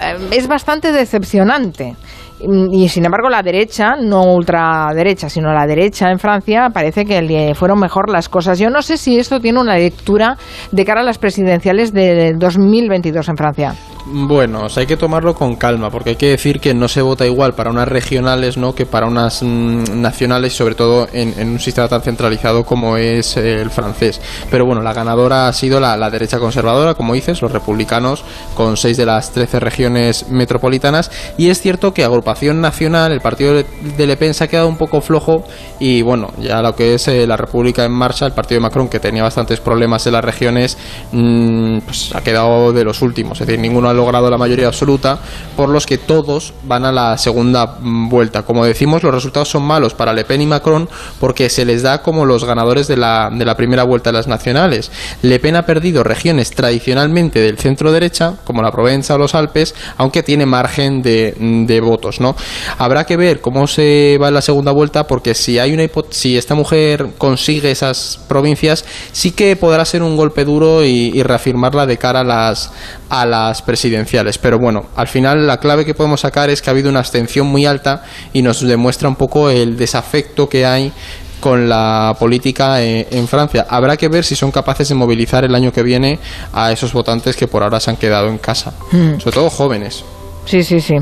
eh, 0.00 0.28
es 0.32 0.46
bastante 0.46 0.92
decepcionante. 0.92 1.96
Y 2.40 2.88
sin 2.88 3.04
embargo, 3.04 3.28
la 3.30 3.42
derecha, 3.42 3.96
no 3.96 4.22
ultraderecha, 4.34 5.28
sino 5.28 5.52
la 5.52 5.66
derecha 5.66 6.10
en 6.10 6.18
Francia, 6.18 6.68
parece 6.72 7.04
que 7.04 7.22
le 7.22 7.54
fueron 7.54 7.80
mejor 7.80 8.10
las 8.10 8.28
cosas. 8.28 8.58
Yo 8.58 8.68
no 8.68 8.82
sé 8.82 8.98
si 8.98 9.18
esto 9.18 9.40
tiene 9.40 9.60
una 9.60 9.76
lectura 9.76 10.36
de 10.70 10.84
cara 10.84 11.00
a 11.00 11.04
las 11.04 11.18
presidenciales 11.18 11.92
de 11.92 12.34
2022 12.34 13.28
en 13.28 13.36
Francia. 13.36 13.74
Bueno, 14.08 14.68
hay 14.76 14.86
que 14.86 14.96
tomarlo 14.96 15.34
con 15.34 15.56
calma, 15.56 15.90
porque 15.90 16.10
hay 16.10 16.16
que 16.16 16.30
decir 16.30 16.60
que 16.60 16.72
no 16.72 16.86
se 16.86 17.02
vota 17.02 17.26
igual 17.26 17.54
para 17.54 17.70
unas 17.70 17.88
regionales 17.88 18.56
¿no? 18.56 18.72
que 18.72 18.86
para 18.86 19.08
unas 19.08 19.42
mm, 19.42 20.00
nacionales, 20.00 20.52
sobre 20.52 20.76
todo 20.76 21.08
en, 21.12 21.34
un 21.48 21.58
sistema 21.58 21.88
tan 21.88 22.02
centralizado 22.02 22.64
como 22.64 22.96
es 22.96 23.36
el 23.36 23.68
francés. 23.68 24.20
Pero 24.48 24.64
bueno, 24.64 24.80
la 24.80 24.92
ganadora 24.92 25.48
ha 25.48 25.52
sido 25.52 25.80
la, 25.80 26.08
derecha 26.08 26.38
conservadora, 26.38 26.94
como 26.94 27.14
dices, 27.14 27.42
los 27.42 27.50
republicanos, 27.50 28.22
con 28.54 28.76
seis 28.76 28.96
de 28.96 29.06
las 29.06 29.32
trece 29.32 29.58
regiones 29.58 30.28
metropolitanas. 30.30 31.10
Y 31.36 31.50
es 31.50 31.60
cierto 31.60 31.92
que 31.92 32.04
agrupación 32.26 32.60
nacional, 32.60 33.12
el 33.12 33.20
partido 33.20 33.54
de 33.54 34.06
Le 34.06 34.16
Pen 34.16 34.34
se 34.34 34.42
ha 34.42 34.48
quedado 34.48 34.66
un 34.66 34.76
poco 34.76 35.00
flojo 35.00 35.44
y 35.78 36.02
bueno, 36.02 36.32
ya 36.38 36.60
lo 36.60 36.74
que 36.74 36.94
es 36.94 37.06
eh, 37.06 37.24
la 37.24 37.36
República 37.36 37.84
en 37.84 37.92
Marcha, 37.92 38.26
el 38.26 38.32
partido 38.32 38.58
de 38.58 38.62
Macron, 38.62 38.88
que 38.88 38.98
tenía 38.98 39.22
bastantes 39.22 39.60
problemas 39.60 40.04
en 40.08 40.14
las 40.14 40.24
regiones, 40.24 40.76
mm, 41.12 41.78
pues 41.84 42.12
ha 42.14 42.22
quedado 42.22 42.72
de 42.72 42.82
los 42.82 43.00
últimos. 43.02 43.40
Es 43.40 43.46
decir, 43.46 43.60
ninguno 43.60 43.88
ha 43.88 43.94
logrado 43.94 44.28
la 44.28 44.38
mayoría 44.38 44.66
absoluta, 44.66 45.20
por 45.56 45.68
los 45.68 45.86
que 45.86 45.98
todos 45.98 46.52
van 46.64 46.84
a 46.84 46.90
la 46.90 47.16
segunda 47.16 47.76
mm, 47.78 48.08
vuelta. 48.08 48.42
Como 48.42 48.64
decimos, 48.64 49.04
los 49.04 49.14
resultados 49.14 49.48
son 49.48 49.62
malos 49.62 49.94
para 49.94 50.12
Le 50.12 50.24
Pen 50.24 50.42
y 50.42 50.46
Macron 50.46 50.88
porque 51.20 51.48
se 51.48 51.64
les 51.64 51.82
da 51.82 52.02
como 52.02 52.24
los 52.24 52.44
ganadores 52.44 52.88
de 52.88 52.96
la, 52.96 53.30
de 53.32 53.44
la 53.44 53.56
primera 53.56 53.84
vuelta 53.84 54.10
de 54.10 54.14
las 54.14 54.26
nacionales. 54.26 54.90
Le 55.22 55.38
Pen 55.38 55.54
ha 55.54 55.62
perdido 55.62 56.02
regiones 56.02 56.50
tradicionalmente 56.50 57.38
del 57.38 57.58
centro 57.58 57.92
derecha, 57.92 58.34
como 58.42 58.62
la 58.62 58.72
Provenza 58.72 59.14
o 59.14 59.18
los 59.18 59.36
Alpes, 59.36 59.76
aunque 59.96 60.24
tiene 60.24 60.44
margen 60.44 61.02
de, 61.02 61.36
de 61.38 61.80
votos, 61.80 62.15
¿no? 62.20 62.36
Habrá 62.78 63.04
que 63.04 63.16
ver 63.16 63.40
cómo 63.40 63.66
se 63.66 64.18
va 64.20 64.28
en 64.28 64.34
la 64.34 64.42
segunda 64.42 64.72
vuelta, 64.72 65.06
porque 65.06 65.34
si 65.34 65.58
hay 65.58 65.72
una 65.72 65.84
si 66.10 66.36
esta 66.36 66.54
mujer 66.54 67.10
consigue 67.18 67.70
esas 67.70 68.18
provincias, 68.28 68.84
sí 69.12 69.32
que 69.32 69.56
podrá 69.56 69.84
ser 69.84 70.02
un 70.02 70.16
golpe 70.16 70.44
duro 70.44 70.84
y, 70.84 71.12
y 71.14 71.22
reafirmarla 71.22 71.86
de 71.86 71.96
cara 71.96 72.20
a 72.20 72.24
las 72.24 72.72
a 73.08 73.26
las 73.26 73.62
presidenciales. 73.62 74.38
Pero 74.38 74.58
bueno, 74.58 74.86
al 74.96 75.08
final 75.08 75.46
la 75.46 75.58
clave 75.58 75.84
que 75.84 75.94
podemos 75.94 76.20
sacar 76.20 76.50
es 76.50 76.62
que 76.62 76.70
ha 76.70 76.72
habido 76.72 76.90
una 76.90 77.00
abstención 77.00 77.46
muy 77.46 77.66
alta 77.66 78.02
y 78.32 78.42
nos 78.42 78.60
demuestra 78.60 79.08
un 79.08 79.16
poco 79.16 79.50
el 79.50 79.76
desafecto 79.76 80.48
que 80.48 80.66
hay 80.66 80.92
con 81.40 81.68
la 81.68 82.16
política 82.18 82.82
en, 82.82 83.28
Francia. 83.28 83.66
Habrá 83.68 83.96
que 83.96 84.08
ver 84.08 84.24
si 84.24 84.34
son 84.34 84.50
capaces 84.50 84.88
de 84.88 84.94
movilizar 84.94 85.44
el 85.44 85.54
año 85.54 85.72
que 85.72 85.82
viene 85.82 86.18
a 86.52 86.72
esos 86.72 86.92
votantes 86.92 87.36
que 87.36 87.46
por 87.46 87.62
ahora 87.62 87.78
se 87.78 87.90
han 87.90 87.96
quedado 87.96 88.28
en 88.28 88.38
casa, 88.38 88.72
hmm. 88.90 89.20
sobre 89.20 89.34
todo 89.34 89.50
jóvenes. 89.50 90.04
Sí, 90.46 90.62
sí, 90.62 90.80
sí. 90.80 90.94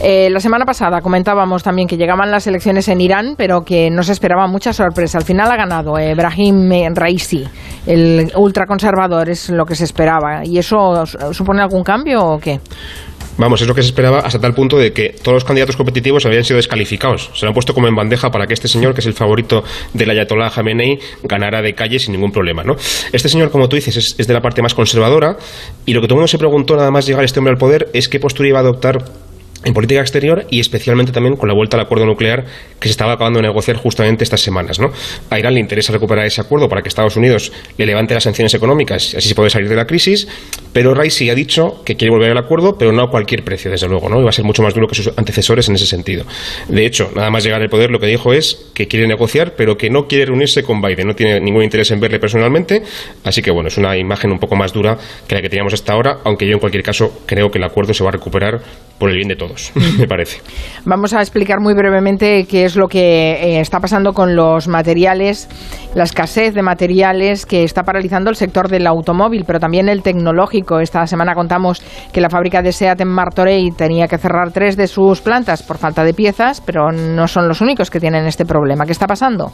Eh, 0.00 0.30
la 0.30 0.38
semana 0.38 0.64
pasada 0.64 1.00
comentábamos 1.00 1.64
también 1.64 1.88
que 1.88 1.96
llegaban 1.96 2.30
las 2.30 2.46
elecciones 2.46 2.86
en 2.86 3.00
Irán, 3.00 3.34
pero 3.36 3.62
que 3.62 3.90
no 3.90 4.04
se 4.04 4.12
esperaba 4.12 4.46
mucha 4.46 4.72
sorpresa. 4.72 5.18
Al 5.18 5.24
final 5.24 5.50
ha 5.50 5.56
ganado 5.56 5.98
Ebrahim 5.98 6.70
Raisi, 6.94 7.44
el 7.84 8.32
ultraconservador, 8.36 9.28
es 9.28 9.50
lo 9.50 9.64
que 9.64 9.74
se 9.74 9.84
esperaba. 9.84 10.44
¿Y 10.44 10.56
eso 10.58 11.04
supone 11.32 11.62
algún 11.62 11.82
cambio 11.82 12.24
o 12.24 12.38
qué? 12.38 12.60
Vamos, 13.38 13.62
es 13.62 13.68
lo 13.68 13.74
que 13.74 13.82
se 13.82 13.88
esperaba 13.88 14.20
hasta 14.20 14.38
tal 14.38 14.54
punto 14.54 14.78
de 14.78 14.92
que 14.92 15.10
todos 15.10 15.34
los 15.34 15.44
candidatos 15.44 15.76
competitivos 15.76 16.26
habían 16.26 16.44
sido 16.44 16.56
descalificados. 16.56 17.30
Se 17.34 17.44
lo 17.44 17.48
han 17.48 17.54
puesto 17.54 17.72
como 17.72 17.88
en 17.88 17.94
bandeja 17.94 18.30
para 18.30 18.46
que 18.46 18.54
este 18.54 18.68
señor, 18.68 18.94
que 18.94 19.00
es 19.00 19.06
el 19.06 19.14
favorito 19.14 19.64
del 19.94 20.10
Ayatollah 20.10 20.50
Khamenei, 20.50 20.98
ganara 21.22 21.62
de 21.62 21.74
calle 21.74 21.98
sin 21.98 22.12
ningún 22.12 22.30
problema. 22.30 22.62
¿no? 22.62 22.74
Este 23.12 23.28
señor, 23.28 23.50
como 23.50 23.68
tú 23.68 23.76
dices, 23.76 23.96
es, 23.96 24.14
es 24.18 24.26
de 24.26 24.34
la 24.34 24.40
parte 24.40 24.60
más 24.62 24.74
conservadora 24.74 25.36
y 25.86 25.92
lo 25.94 26.00
que 26.00 26.06
todo 26.06 26.16
el 26.16 26.20
mundo 26.20 26.28
se 26.28 26.38
preguntó 26.38 26.76
nada 26.76 26.90
más 26.90 27.06
llegar 27.06 27.24
este 27.24 27.38
hombre 27.38 27.52
al 27.52 27.58
poder 27.58 27.88
es 27.92 28.08
qué 28.08 28.20
postura 28.20 28.48
iba 28.48 28.58
a 28.58 28.62
adoptar 28.62 29.04
en 29.64 29.74
política 29.74 30.00
exterior 30.00 30.46
y 30.50 30.60
especialmente 30.60 31.12
también 31.12 31.36
con 31.36 31.48
la 31.48 31.54
vuelta 31.54 31.76
al 31.76 31.84
acuerdo 31.84 32.06
nuclear 32.06 32.44
que 32.80 32.88
se 32.88 32.90
estaba 32.90 33.12
acabando 33.12 33.38
de 33.38 33.46
negociar 33.46 33.76
justamente 33.76 34.24
estas 34.24 34.40
semanas. 34.40 34.78
¿no? 34.78 34.90
A 35.30 35.38
Irán 35.38 35.54
le 35.54 35.60
interesa 35.60 35.92
recuperar 35.92 36.26
ese 36.26 36.40
acuerdo 36.40 36.68
para 36.68 36.82
que 36.82 36.88
Estados 36.88 37.16
Unidos 37.16 37.52
le 37.76 37.86
levante 37.86 38.14
las 38.14 38.24
sanciones 38.24 38.54
económicas 38.54 39.14
y 39.14 39.16
así 39.16 39.28
se 39.28 39.34
puede 39.34 39.50
salir 39.50 39.68
de 39.68 39.76
la 39.76 39.86
crisis, 39.86 40.26
pero 40.72 40.94
Raisi 40.94 41.30
ha 41.30 41.34
dicho 41.34 41.82
que 41.84 41.96
quiere 41.96 42.10
volver 42.10 42.30
al 42.30 42.38
acuerdo, 42.38 42.76
pero 42.78 42.92
no 42.92 43.02
a 43.02 43.10
cualquier 43.10 43.44
precio, 43.44 43.70
desde 43.70 43.88
luego, 43.88 44.08
¿no? 44.08 44.20
y 44.20 44.24
va 44.24 44.30
a 44.30 44.32
ser 44.32 44.44
mucho 44.44 44.62
más 44.62 44.74
duro 44.74 44.88
que 44.88 44.94
sus 44.94 45.12
antecesores 45.16 45.68
en 45.68 45.74
ese 45.74 45.86
sentido. 45.86 46.24
De 46.68 46.86
hecho, 46.86 47.10
nada 47.14 47.30
más 47.30 47.44
llegar 47.44 47.62
al 47.62 47.68
poder, 47.68 47.90
lo 47.90 47.98
que 47.98 48.06
dijo 48.06 48.32
es 48.32 48.70
que 48.74 48.88
quiere 48.88 49.06
negociar, 49.06 49.54
pero 49.56 49.76
que 49.76 49.90
no 49.90 50.06
quiere 50.06 50.26
reunirse 50.26 50.62
con 50.62 50.80
Biden, 50.80 51.06
no 51.06 51.14
tiene 51.14 51.40
ningún 51.40 51.62
interés 51.62 51.90
en 51.90 52.00
verle 52.00 52.18
personalmente, 52.18 52.82
así 53.24 53.42
que 53.42 53.50
bueno, 53.50 53.68
es 53.68 53.78
una 53.78 53.96
imagen 53.96 54.32
un 54.32 54.38
poco 54.38 54.56
más 54.56 54.72
dura 54.72 54.98
que 55.26 55.34
la 55.34 55.42
que 55.42 55.48
teníamos 55.48 55.74
hasta 55.74 55.92
ahora, 55.92 56.18
aunque 56.24 56.46
yo 56.46 56.54
en 56.54 56.58
cualquier 56.58 56.82
caso 56.82 57.22
creo 57.26 57.50
que 57.50 57.58
el 57.58 57.64
acuerdo 57.64 57.94
se 57.94 58.02
va 58.02 58.10
a 58.10 58.12
recuperar 58.12 58.60
por 59.02 59.10
el 59.10 59.16
bien 59.16 59.26
de 59.26 59.34
todos, 59.34 59.72
me 59.98 60.06
parece. 60.06 60.40
Vamos 60.84 61.12
a 61.12 61.20
explicar 61.20 61.58
muy 61.58 61.74
brevemente 61.74 62.46
qué 62.48 62.64
es 62.64 62.76
lo 62.76 62.86
que 62.86 63.32
eh, 63.32 63.60
está 63.60 63.80
pasando 63.80 64.12
con 64.12 64.36
los 64.36 64.68
materiales, 64.68 65.48
la 65.96 66.04
escasez 66.04 66.54
de 66.54 66.62
materiales 66.62 67.44
que 67.44 67.64
está 67.64 67.82
paralizando 67.82 68.30
el 68.30 68.36
sector 68.36 68.68
del 68.68 68.86
automóvil, 68.86 69.42
pero 69.44 69.58
también 69.58 69.88
el 69.88 70.04
tecnológico. 70.04 70.78
Esta 70.78 71.04
semana 71.08 71.34
contamos 71.34 71.82
que 72.12 72.20
la 72.20 72.30
fábrica 72.30 72.62
de 72.62 72.70
SEAT 72.70 73.00
en 73.00 73.08
Martorey 73.08 73.72
tenía 73.72 74.06
que 74.06 74.18
cerrar 74.18 74.52
tres 74.52 74.76
de 74.76 74.86
sus 74.86 75.20
plantas 75.20 75.64
por 75.64 75.78
falta 75.78 76.04
de 76.04 76.14
piezas, 76.14 76.60
pero 76.60 76.92
no 76.92 77.26
son 77.26 77.48
los 77.48 77.60
únicos 77.60 77.90
que 77.90 77.98
tienen 77.98 78.24
este 78.26 78.46
problema. 78.46 78.86
¿Qué 78.86 78.92
está 78.92 79.08
pasando? 79.08 79.50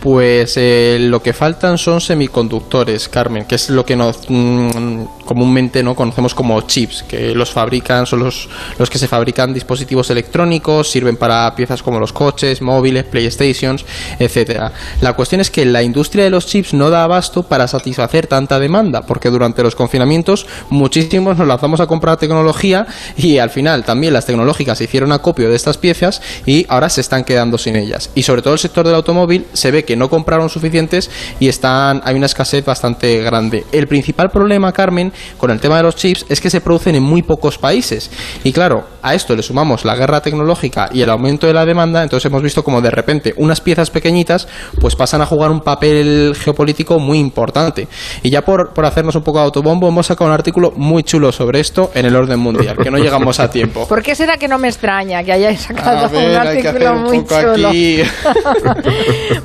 Pues 0.00 0.56
eh, 0.56 0.96
lo 1.00 1.20
que 1.20 1.32
faltan 1.32 1.76
son 1.76 2.00
semiconductores, 2.00 3.08
Carmen, 3.08 3.44
que 3.46 3.56
es 3.56 3.68
lo 3.68 3.84
que 3.84 3.96
nos, 3.96 4.30
mm, 4.30 5.02
comúnmente 5.28 5.82
no 5.82 5.94
conocemos 5.94 6.34
como 6.34 6.58
chips, 6.62 7.02
que 7.02 7.34
los 7.34 7.50
fabrican, 7.50 8.06
son 8.06 8.20
los, 8.20 8.48
los 8.78 8.88
que 8.88 8.96
se 8.96 9.06
fabrican 9.06 9.52
dispositivos 9.52 10.08
electrónicos, 10.08 10.90
sirven 10.90 11.18
para 11.18 11.54
piezas 11.54 11.82
como 11.82 12.00
los 12.00 12.14
coches, 12.14 12.62
móviles, 12.62 13.04
PlayStations, 13.04 13.84
etcétera. 14.18 14.72
La 15.02 15.12
cuestión 15.12 15.42
es 15.42 15.50
que 15.50 15.66
la 15.66 15.82
industria 15.82 16.24
de 16.24 16.30
los 16.30 16.46
chips 16.46 16.72
no 16.72 16.88
da 16.88 17.04
abasto 17.04 17.42
para 17.42 17.68
satisfacer 17.68 18.26
tanta 18.26 18.58
demanda, 18.58 19.02
porque 19.02 19.28
durante 19.28 19.62
los 19.62 19.74
confinamientos 19.74 20.46
muchísimos 20.70 21.36
nos 21.36 21.46
lanzamos 21.46 21.80
a 21.80 21.86
comprar 21.86 22.16
tecnología 22.16 22.86
y 23.18 23.36
al 23.36 23.50
final 23.50 23.84
también 23.84 24.14
las 24.14 24.24
tecnológicas 24.24 24.78
se 24.78 24.84
hicieron 24.84 25.12
acopio 25.12 25.50
de 25.50 25.56
estas 25.56 25.76
piezas 25.76 26.22
y 26.46 26.64
ahora 26.70 26.88
se 26.88 27.02
están 27.02 27.24
quedando 27.24 27.58
sin 27.58 27.76
ellas. 27.76 28.08
Y 28.14 28.22
sobre 28.22 28.40
todo 28.40 28.54
el 28.54 28.60
sector 28.60 28.86
del 28.86 28.94
automóvil 28.94 29.44
se 29.52 29.70
ve 29.70 29.84
que 29.84 29.94
no 29.94 30.08
compraron 30.08 30.48
suficientes 30.48 31.10
y 31.38 31.48
están 31.48 32.00
hay 32.02 32.14
una 32.14 32.24
escasez 32.24 32.64
bastante 32.64 33.20
grande. 33.22 33.66
El 33.72 33.88
principal 33.88 34.30
problema, 34.30 34.72
Carmen, 34.72 35.12
con 35.36 35.50
el 35.50 35.60
tema 35.60 35.76
de 35.76 35.82
los 35.82 35.96
chips 35.96 36.26
es 36.28 36.40
que 36.40 36.50
se 36.50 36.60
producen 36.60 36.94
en 36.94 37.02
muy 37.02 37.22
pocos 37.22 37.58
países. 37.58 38.10
Y 38.44 38.52
claro, 38.52 38.84
a 39.02 39.14
esto 39.14 39.34
le 39.34 39.42
sumamos 39.42 39.84
la 39.84 39.96
guerra 39.96 40.20
tecnológica 40.20 40.88
y 40.92 41.02
el 41.02 41.10
aumento 41.10 41.46
de 41.46 41.54
la 41.54 41.64
demanda, 41.64 42.02
entonces 42.02 42.26
hemos 42.26 42.42
visto 42.42 42.62
como 42.62 42.80
de 42.80 42.90
repente 42.90 43.34
unas 43.36 43.60
piezas 43.60 43.90
pequeñitas 43.90 44.48
pues 44.80 44.96
pasan 44.96 45.22
a 45.22 45.26
jugar 45.26 45.50
un 45.50 45.60
papel 45.60 46.34
geopolítico 46.38 46.98
muy 46.98 47.18
importante. 47.18 47.88
Y 48.22 48.30
ya 48.30 48.42
por, 48.42 48.72
por 48.72 48.84
hacernos 48.84 49.14
un 49.16 49.22
poco 49.22 49.38
de 49.38 49.44
autobombo, 49.44 49.88
hemos 49.88 50.06
sacado 50.06 50.30
un 50.30 50.34
artículo 50.34 50.72
muy 50.76 51.02
chulo 51.02 51.32
sobre 51.32 51.60
esto 51.60 51.90
en 51.94 52.06
el 52.06 52.16
orden 52.16 52.40
mundial, 52.40 52.76
que 52.76 52.90
no 52.90 52.98
llegamos 52.98 53.40
a 53.40 53.50
tiempo. 53.50 53.86
¿Por 53.86 54.02
qué 54.02 54.14
será 54.14 54.36
que 54.36 54.48
no 54.48 54.58
me 54.58 54.68
extraña 54.68 55.22
que 55.22 55.32
hayáis 55.32 55.60
sacado 55.60 56.08
un 56.18 56.34
artículo 56.34 56.94
muy 56.96 57.24
chulo? 57.24 57.70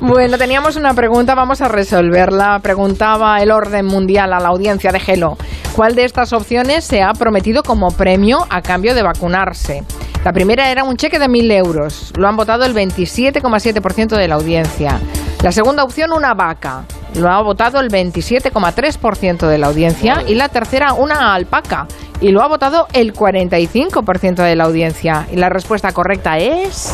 bueno, 0.00 0.38
teníamos 0.38 0.76
una 0.76 0.94
pregunta, 0.94 1.34
vamos 1.34 1.60
a 1.60 1.68
resolverla. 1.68 2.60
Preguntaba 2.62 3.38
el 3.40 3.50
orden 3.50 3.86
mundial 3.86 4.32
a 4.32 4.40
la 4.40 4.48
audiencia 4.48 4.90
de 4.92 5.00
Gelo. 5.00 5.36
¿Cuál 5.74 5.94
de 5.94 6.04
estas 6.04 6.32
opciones 6.32 6.84
se 6.84 7.02
ha 7.02 7.12
prometido 7.12 7.62
como 7.62 7.90
premio 7.90 8.46
a 8.50 8.62
cambio 8.62 8.94
de 8.94 9.02
vacunarse? 9.02 9.82
La 10.24 10.32
primera 10.32 10.70
era 10.70 10.84
un 10.84 10.96
cheque 10.96 11.18
de 11.18 11.26
1.000 11.26 11.52
euros. 11.52 12.12
Lo 12.16 12.28
han 12.28 12.36
votado 12.36 12.64
el 12.64 12.74
27,7% 12.74 14.16
de 14.16 14.28
la 14.28 14.36
audiencia. 14.36 14.98
La 15.42 15.52
segunda 15.52 15.84
opción, 15.84 16.12
una 16.12 16.32
vaca. 16.32 16.84
Lo 17.16 17.28
ha 17.28 17.42
votado 17.42 17.80
el 17.80 17.90
27,3% 17.90 19.46
de 19.46 19.58
la 19.58 19.66
audiencia. 19.66 20.22
Y 20.26 20.34
la 20.34 20.48
tercera, 20.48 20.94
una 20.94 21.34
alpaca. 21.34 21.86
Y 22.20 22.30
lo 22.30 22.42
ha 22.42 22.48
votado 22.48 22.88
el 22.94 23.12
45% 23.12 24.36
de 24.42 24.56
la 24.56 24.64
audiencia. 24.64 25.26
Y 25.30 25.36
la 25.36 25.50
respuesta 25.50 25.92
correcta 25.92 26.38
es... 26.38 26.90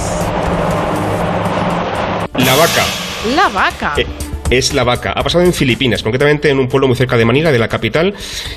La 2.35 2.57
vaca. 2.57 2.85
La 3.37 3.49
vaca. 3.49 3.93
Eh, 3.97 4.07
es 4.51 4.75
la 4.75 4.85
vaca. 4.85 5.13
Ha 5.13 5.23
pasado 5.23 5.45
en 5.45 5.53
Filipinas, 5.53 6.03
concretamente 6.03 6.51
en 6.51 6.59
un 6.59 6.69
pueblo 6.69 6.89
muy 6.89 6.97
cerca 6.97 7.17
de 7.17 7.25
Manila, 7.25 7.53
de 7.53 7.59
la 7.59 7.69
capital. 7.69 8.15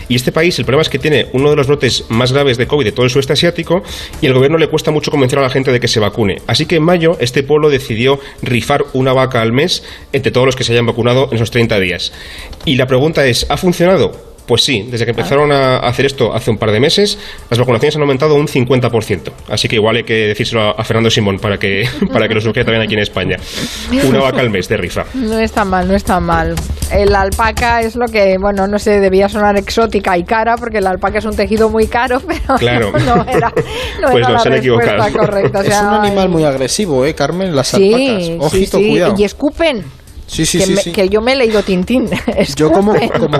Y 0.09 0.15
este 0.15 0.31
país, 0.31 0.57
el 0.59 0.65
problema 0.65 0.81
es 0.81 0.89
que 0.89 0.99
tiene 0.99 1.27
uno 1.33 1.49
de 1.49 1.55
los 1.55 1.67
brotes 1.67 2.05
más 2.09 2.33
graves 2.33 2.57
de 2.57 2.67
COVID 2.67 2.85
de 2.85 2.91
todo 2.91 3.05
el 3.05 3.11
sudeste 3.11 3.33
asiático 3.33 3.83
y 4.21 4.25
el 4.25 4.33
gobierno 4.33 4.57
le 4.57 4.67
cuesta 4.67 4.91
mucho 4.91 5.11
convencer 5.11 5.39
a 5.39 5.43
la 5.43 5.49
gente 5.49 5.71
de 5.71 5.79
que 5.79 5.87
se 5.87 5.99
vacune. 5.99 6.41
Así 6.47 6.65
que 6.65 6.75
en 6.77 6.83
mayo 6.83 7.17
este 7.19 7.43
pueblo 7.43 7.69
decidió 7.69 8.19
rifar 8.41 8.85
una 8.93 9.13
vaca 9.13 9.41
al 9.41 9.53
mes 9.53 9.83
entre 10.11 10.31
todos 10.31 10.45
los 10.45 10.55
que 10.55 10.63
se 10.63 10.73
hayan 10.73 10.85
vacunado 10.85 11.29
en 11.29 11.35
esos 11.35 11.51
30 11.51 11.79
días. 11.79 12.11
Y 12.65 12.75
la 12.75 12.87
pregunta 12.87 13.25
es, 13.25 13.45
¿ha 13.49 13.57
funcionado? 13.57 14.32
Pues 14.45 14.63
sí, 14.63 14.85
desde 14.89 15.05
que 15.05 15.11
empezaron 15.11 15.51
a 15.51 15.77
hacer 15.77 16.05
esto 16.05 16.33
hace 16.33 16.51
un 16.51 16.57
par 16.57 16.71
de 16.71 16.79
meses, 16.79 17.17
las 17.49 17.59
vacunaciones 17.59 17.95
han 17.95 18.01
aumentado 18.01 18.35
un 18.35 18.47
50%. 18.47 19.31
Así 19.49 19.67
que 19.67 19.75
igual 19.77 19.97
hay 19.97 20.03
que 20.03 20.27
decírselo 20.27 20.77
a 20.77 20.83
Fernando 20.83 21.09
Simón 21.09 21.37
para 21.37 21.57
que, 21.57 21.87
para 22.11 22.27
que 22.27 22.33
lo 22.33 22.41
sugiera 22.41 22.65
también 22.65 22.83
aquí 22.83 22.93
en 22.93 23.01
España. 23.01 23.37
Una 24.07 24.19
vaca 24.19 24.41
al 24.41 24.49
mes 24.49 24.67
de 24.67 24.77
rifa. 24.77 25.05
No 25.13 25.39
está 25.39 25.63
mal, 25.63 25.87
no 25.87 25.95
está 25.95 26.19
mal. 26.19 26.55
El 26.91 27.15
alpaca 27.15 27.81
es 27.81 27.95
lo 27.95 28.07
que, 28.07 28.37
bueno, 28.39 28.67
no 28.67 28.77
sé, 28.79 28.99
debía 28.99 29.29
sonar 29.29 29.57
exótica 29.57 30.17
y 30.17 30.23
cara, 30.23 30.55
porque 30.57 30.79
el 30.79 30.87
alpaca 30.87 31.19
es 31.19 31.25
un 31.25 31.35
tejido 31.35 31.69
muy 31.69 31.87
caro, 31.87 32.19
pero 32.27 32.55
claro. 32.57 32.91
no, 32.91 33.23
era, 33.27 33.51
no 34.01 34.07
pues 34.11 34.27
era 34.27 34.39
se 34.39 34.49
han 34.49 34.55
equivocado. 34.55 35.17
correcta. 35.17 35.61
es 35.61 35.81
un 35.81 35.87
animal 35.87 36.29
muy 36.29 36.43
agresivo, 36.43 37.05
¿eh, 37.05 37.15
Carmen? 37.15 37.55
Las 37.55 37.73
alpacas. 37.73 38.31
Ojito, 38.39 38.77
sí, 38.77 38.89
cuidado. 38.89 39.15
Y 39.17 39.23
escupen. 39.23 40.02
Sí, 40.33 40.45
sí, 40.47 40.57
que, 40.57 40.65
sí, 40.65 40.73
me- 40.73 40.81
sí. 40.81 40.91
que 40.91 41.09
yo 41.09 41.21
me 41.21 41.33
he 41.33 41.35
leído 41.35 41.61
Tintín. 41.61 42.09
Yo 42.55 42.71
como, 42.71 42.93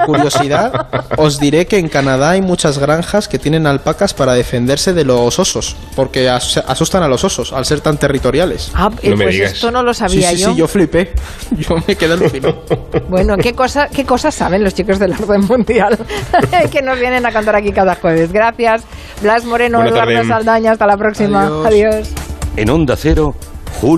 curiosidad 0.06 0.88
os 1.18 1.40
diré 1.40 1.66
que 1.66 1.78
en 1.80 1.90
Canadá 1.90 2.32
hay 2.32 2.42
muchas 2.42 2.78
granjas 2.78 3.28
que 3.28 3.40
tienen 3.40 3.66
alpacas 3.66 4.14
para 4.14 4.34
defenderse 4.34 4.94
de 4.94 5.04
los 5.04 5.40
osos, 5.40 5.76
porque 5.96 6.30
as- 6.30 6.58
asustan 6.68 7.02
a 7.04 7.08
los 7.08 7.24
osos 7.24 7.52
al 7.54 7.66
ser 7.66 7.82
tan 7.82 7.98
territoriales. 7.98 8.72
Ah, 8.76 8.92
eh, 9.02 9.10
No 9.10 9.18
me 9.18 9.26
pues 9.26 9.36
digas. 9.36 9.54
esto 9.54 9.72
no 9.72 9.82
lo 9.82 9.94
Sí, 9.94 10.00
sabía 10.02 10.30
sí, 10.32 10.38
yo. 10.38 10.52
sí, 10.52 10.56
yo 10.56 10.68
flipé. 10.68 11.14
Yo 11.58 11.76
me 11.88 11.96
quedé 11.96 12.14
alucinado. 12.14 12.64
Bueno, 13.10 13.38
¿qué, 13.38 13.54
cosa, 13.54 13.88
¿qué 13.88 14.06
cosas 14.06 14.34
saben 14.36 14.64
los 14.64 14.74
chicos 14.74 15.00
del 15.00 15.14
orden 15.14 15.42
mundial 15.46 15.98
que 16.72 16.82
nos 16.82 17.00
vienen 17.00 17.26
a 17.26 17.32
contar 17.32 17.56
aquí 17.56 17.72
cada 17.72 17.96
jueves? 17.96 18.32
Gracias, 18.32 18.84
Blas 19.22 19.46
Moreno, 19.46 19.80
Eduardo 19.84 20.14
tarde. 20.14 20.28
Saldaña, 20.28 20.72
hasta 20.74 20.86
la 20.86 20.98
próxima. 20.98 21.46
Adiós. 21.46 21.66
Adiós. 21.66 22.10
En 22.56 22.70
Onda 22.70 22.96
Cero, 22.96 23.34
Julia 23.82 23.94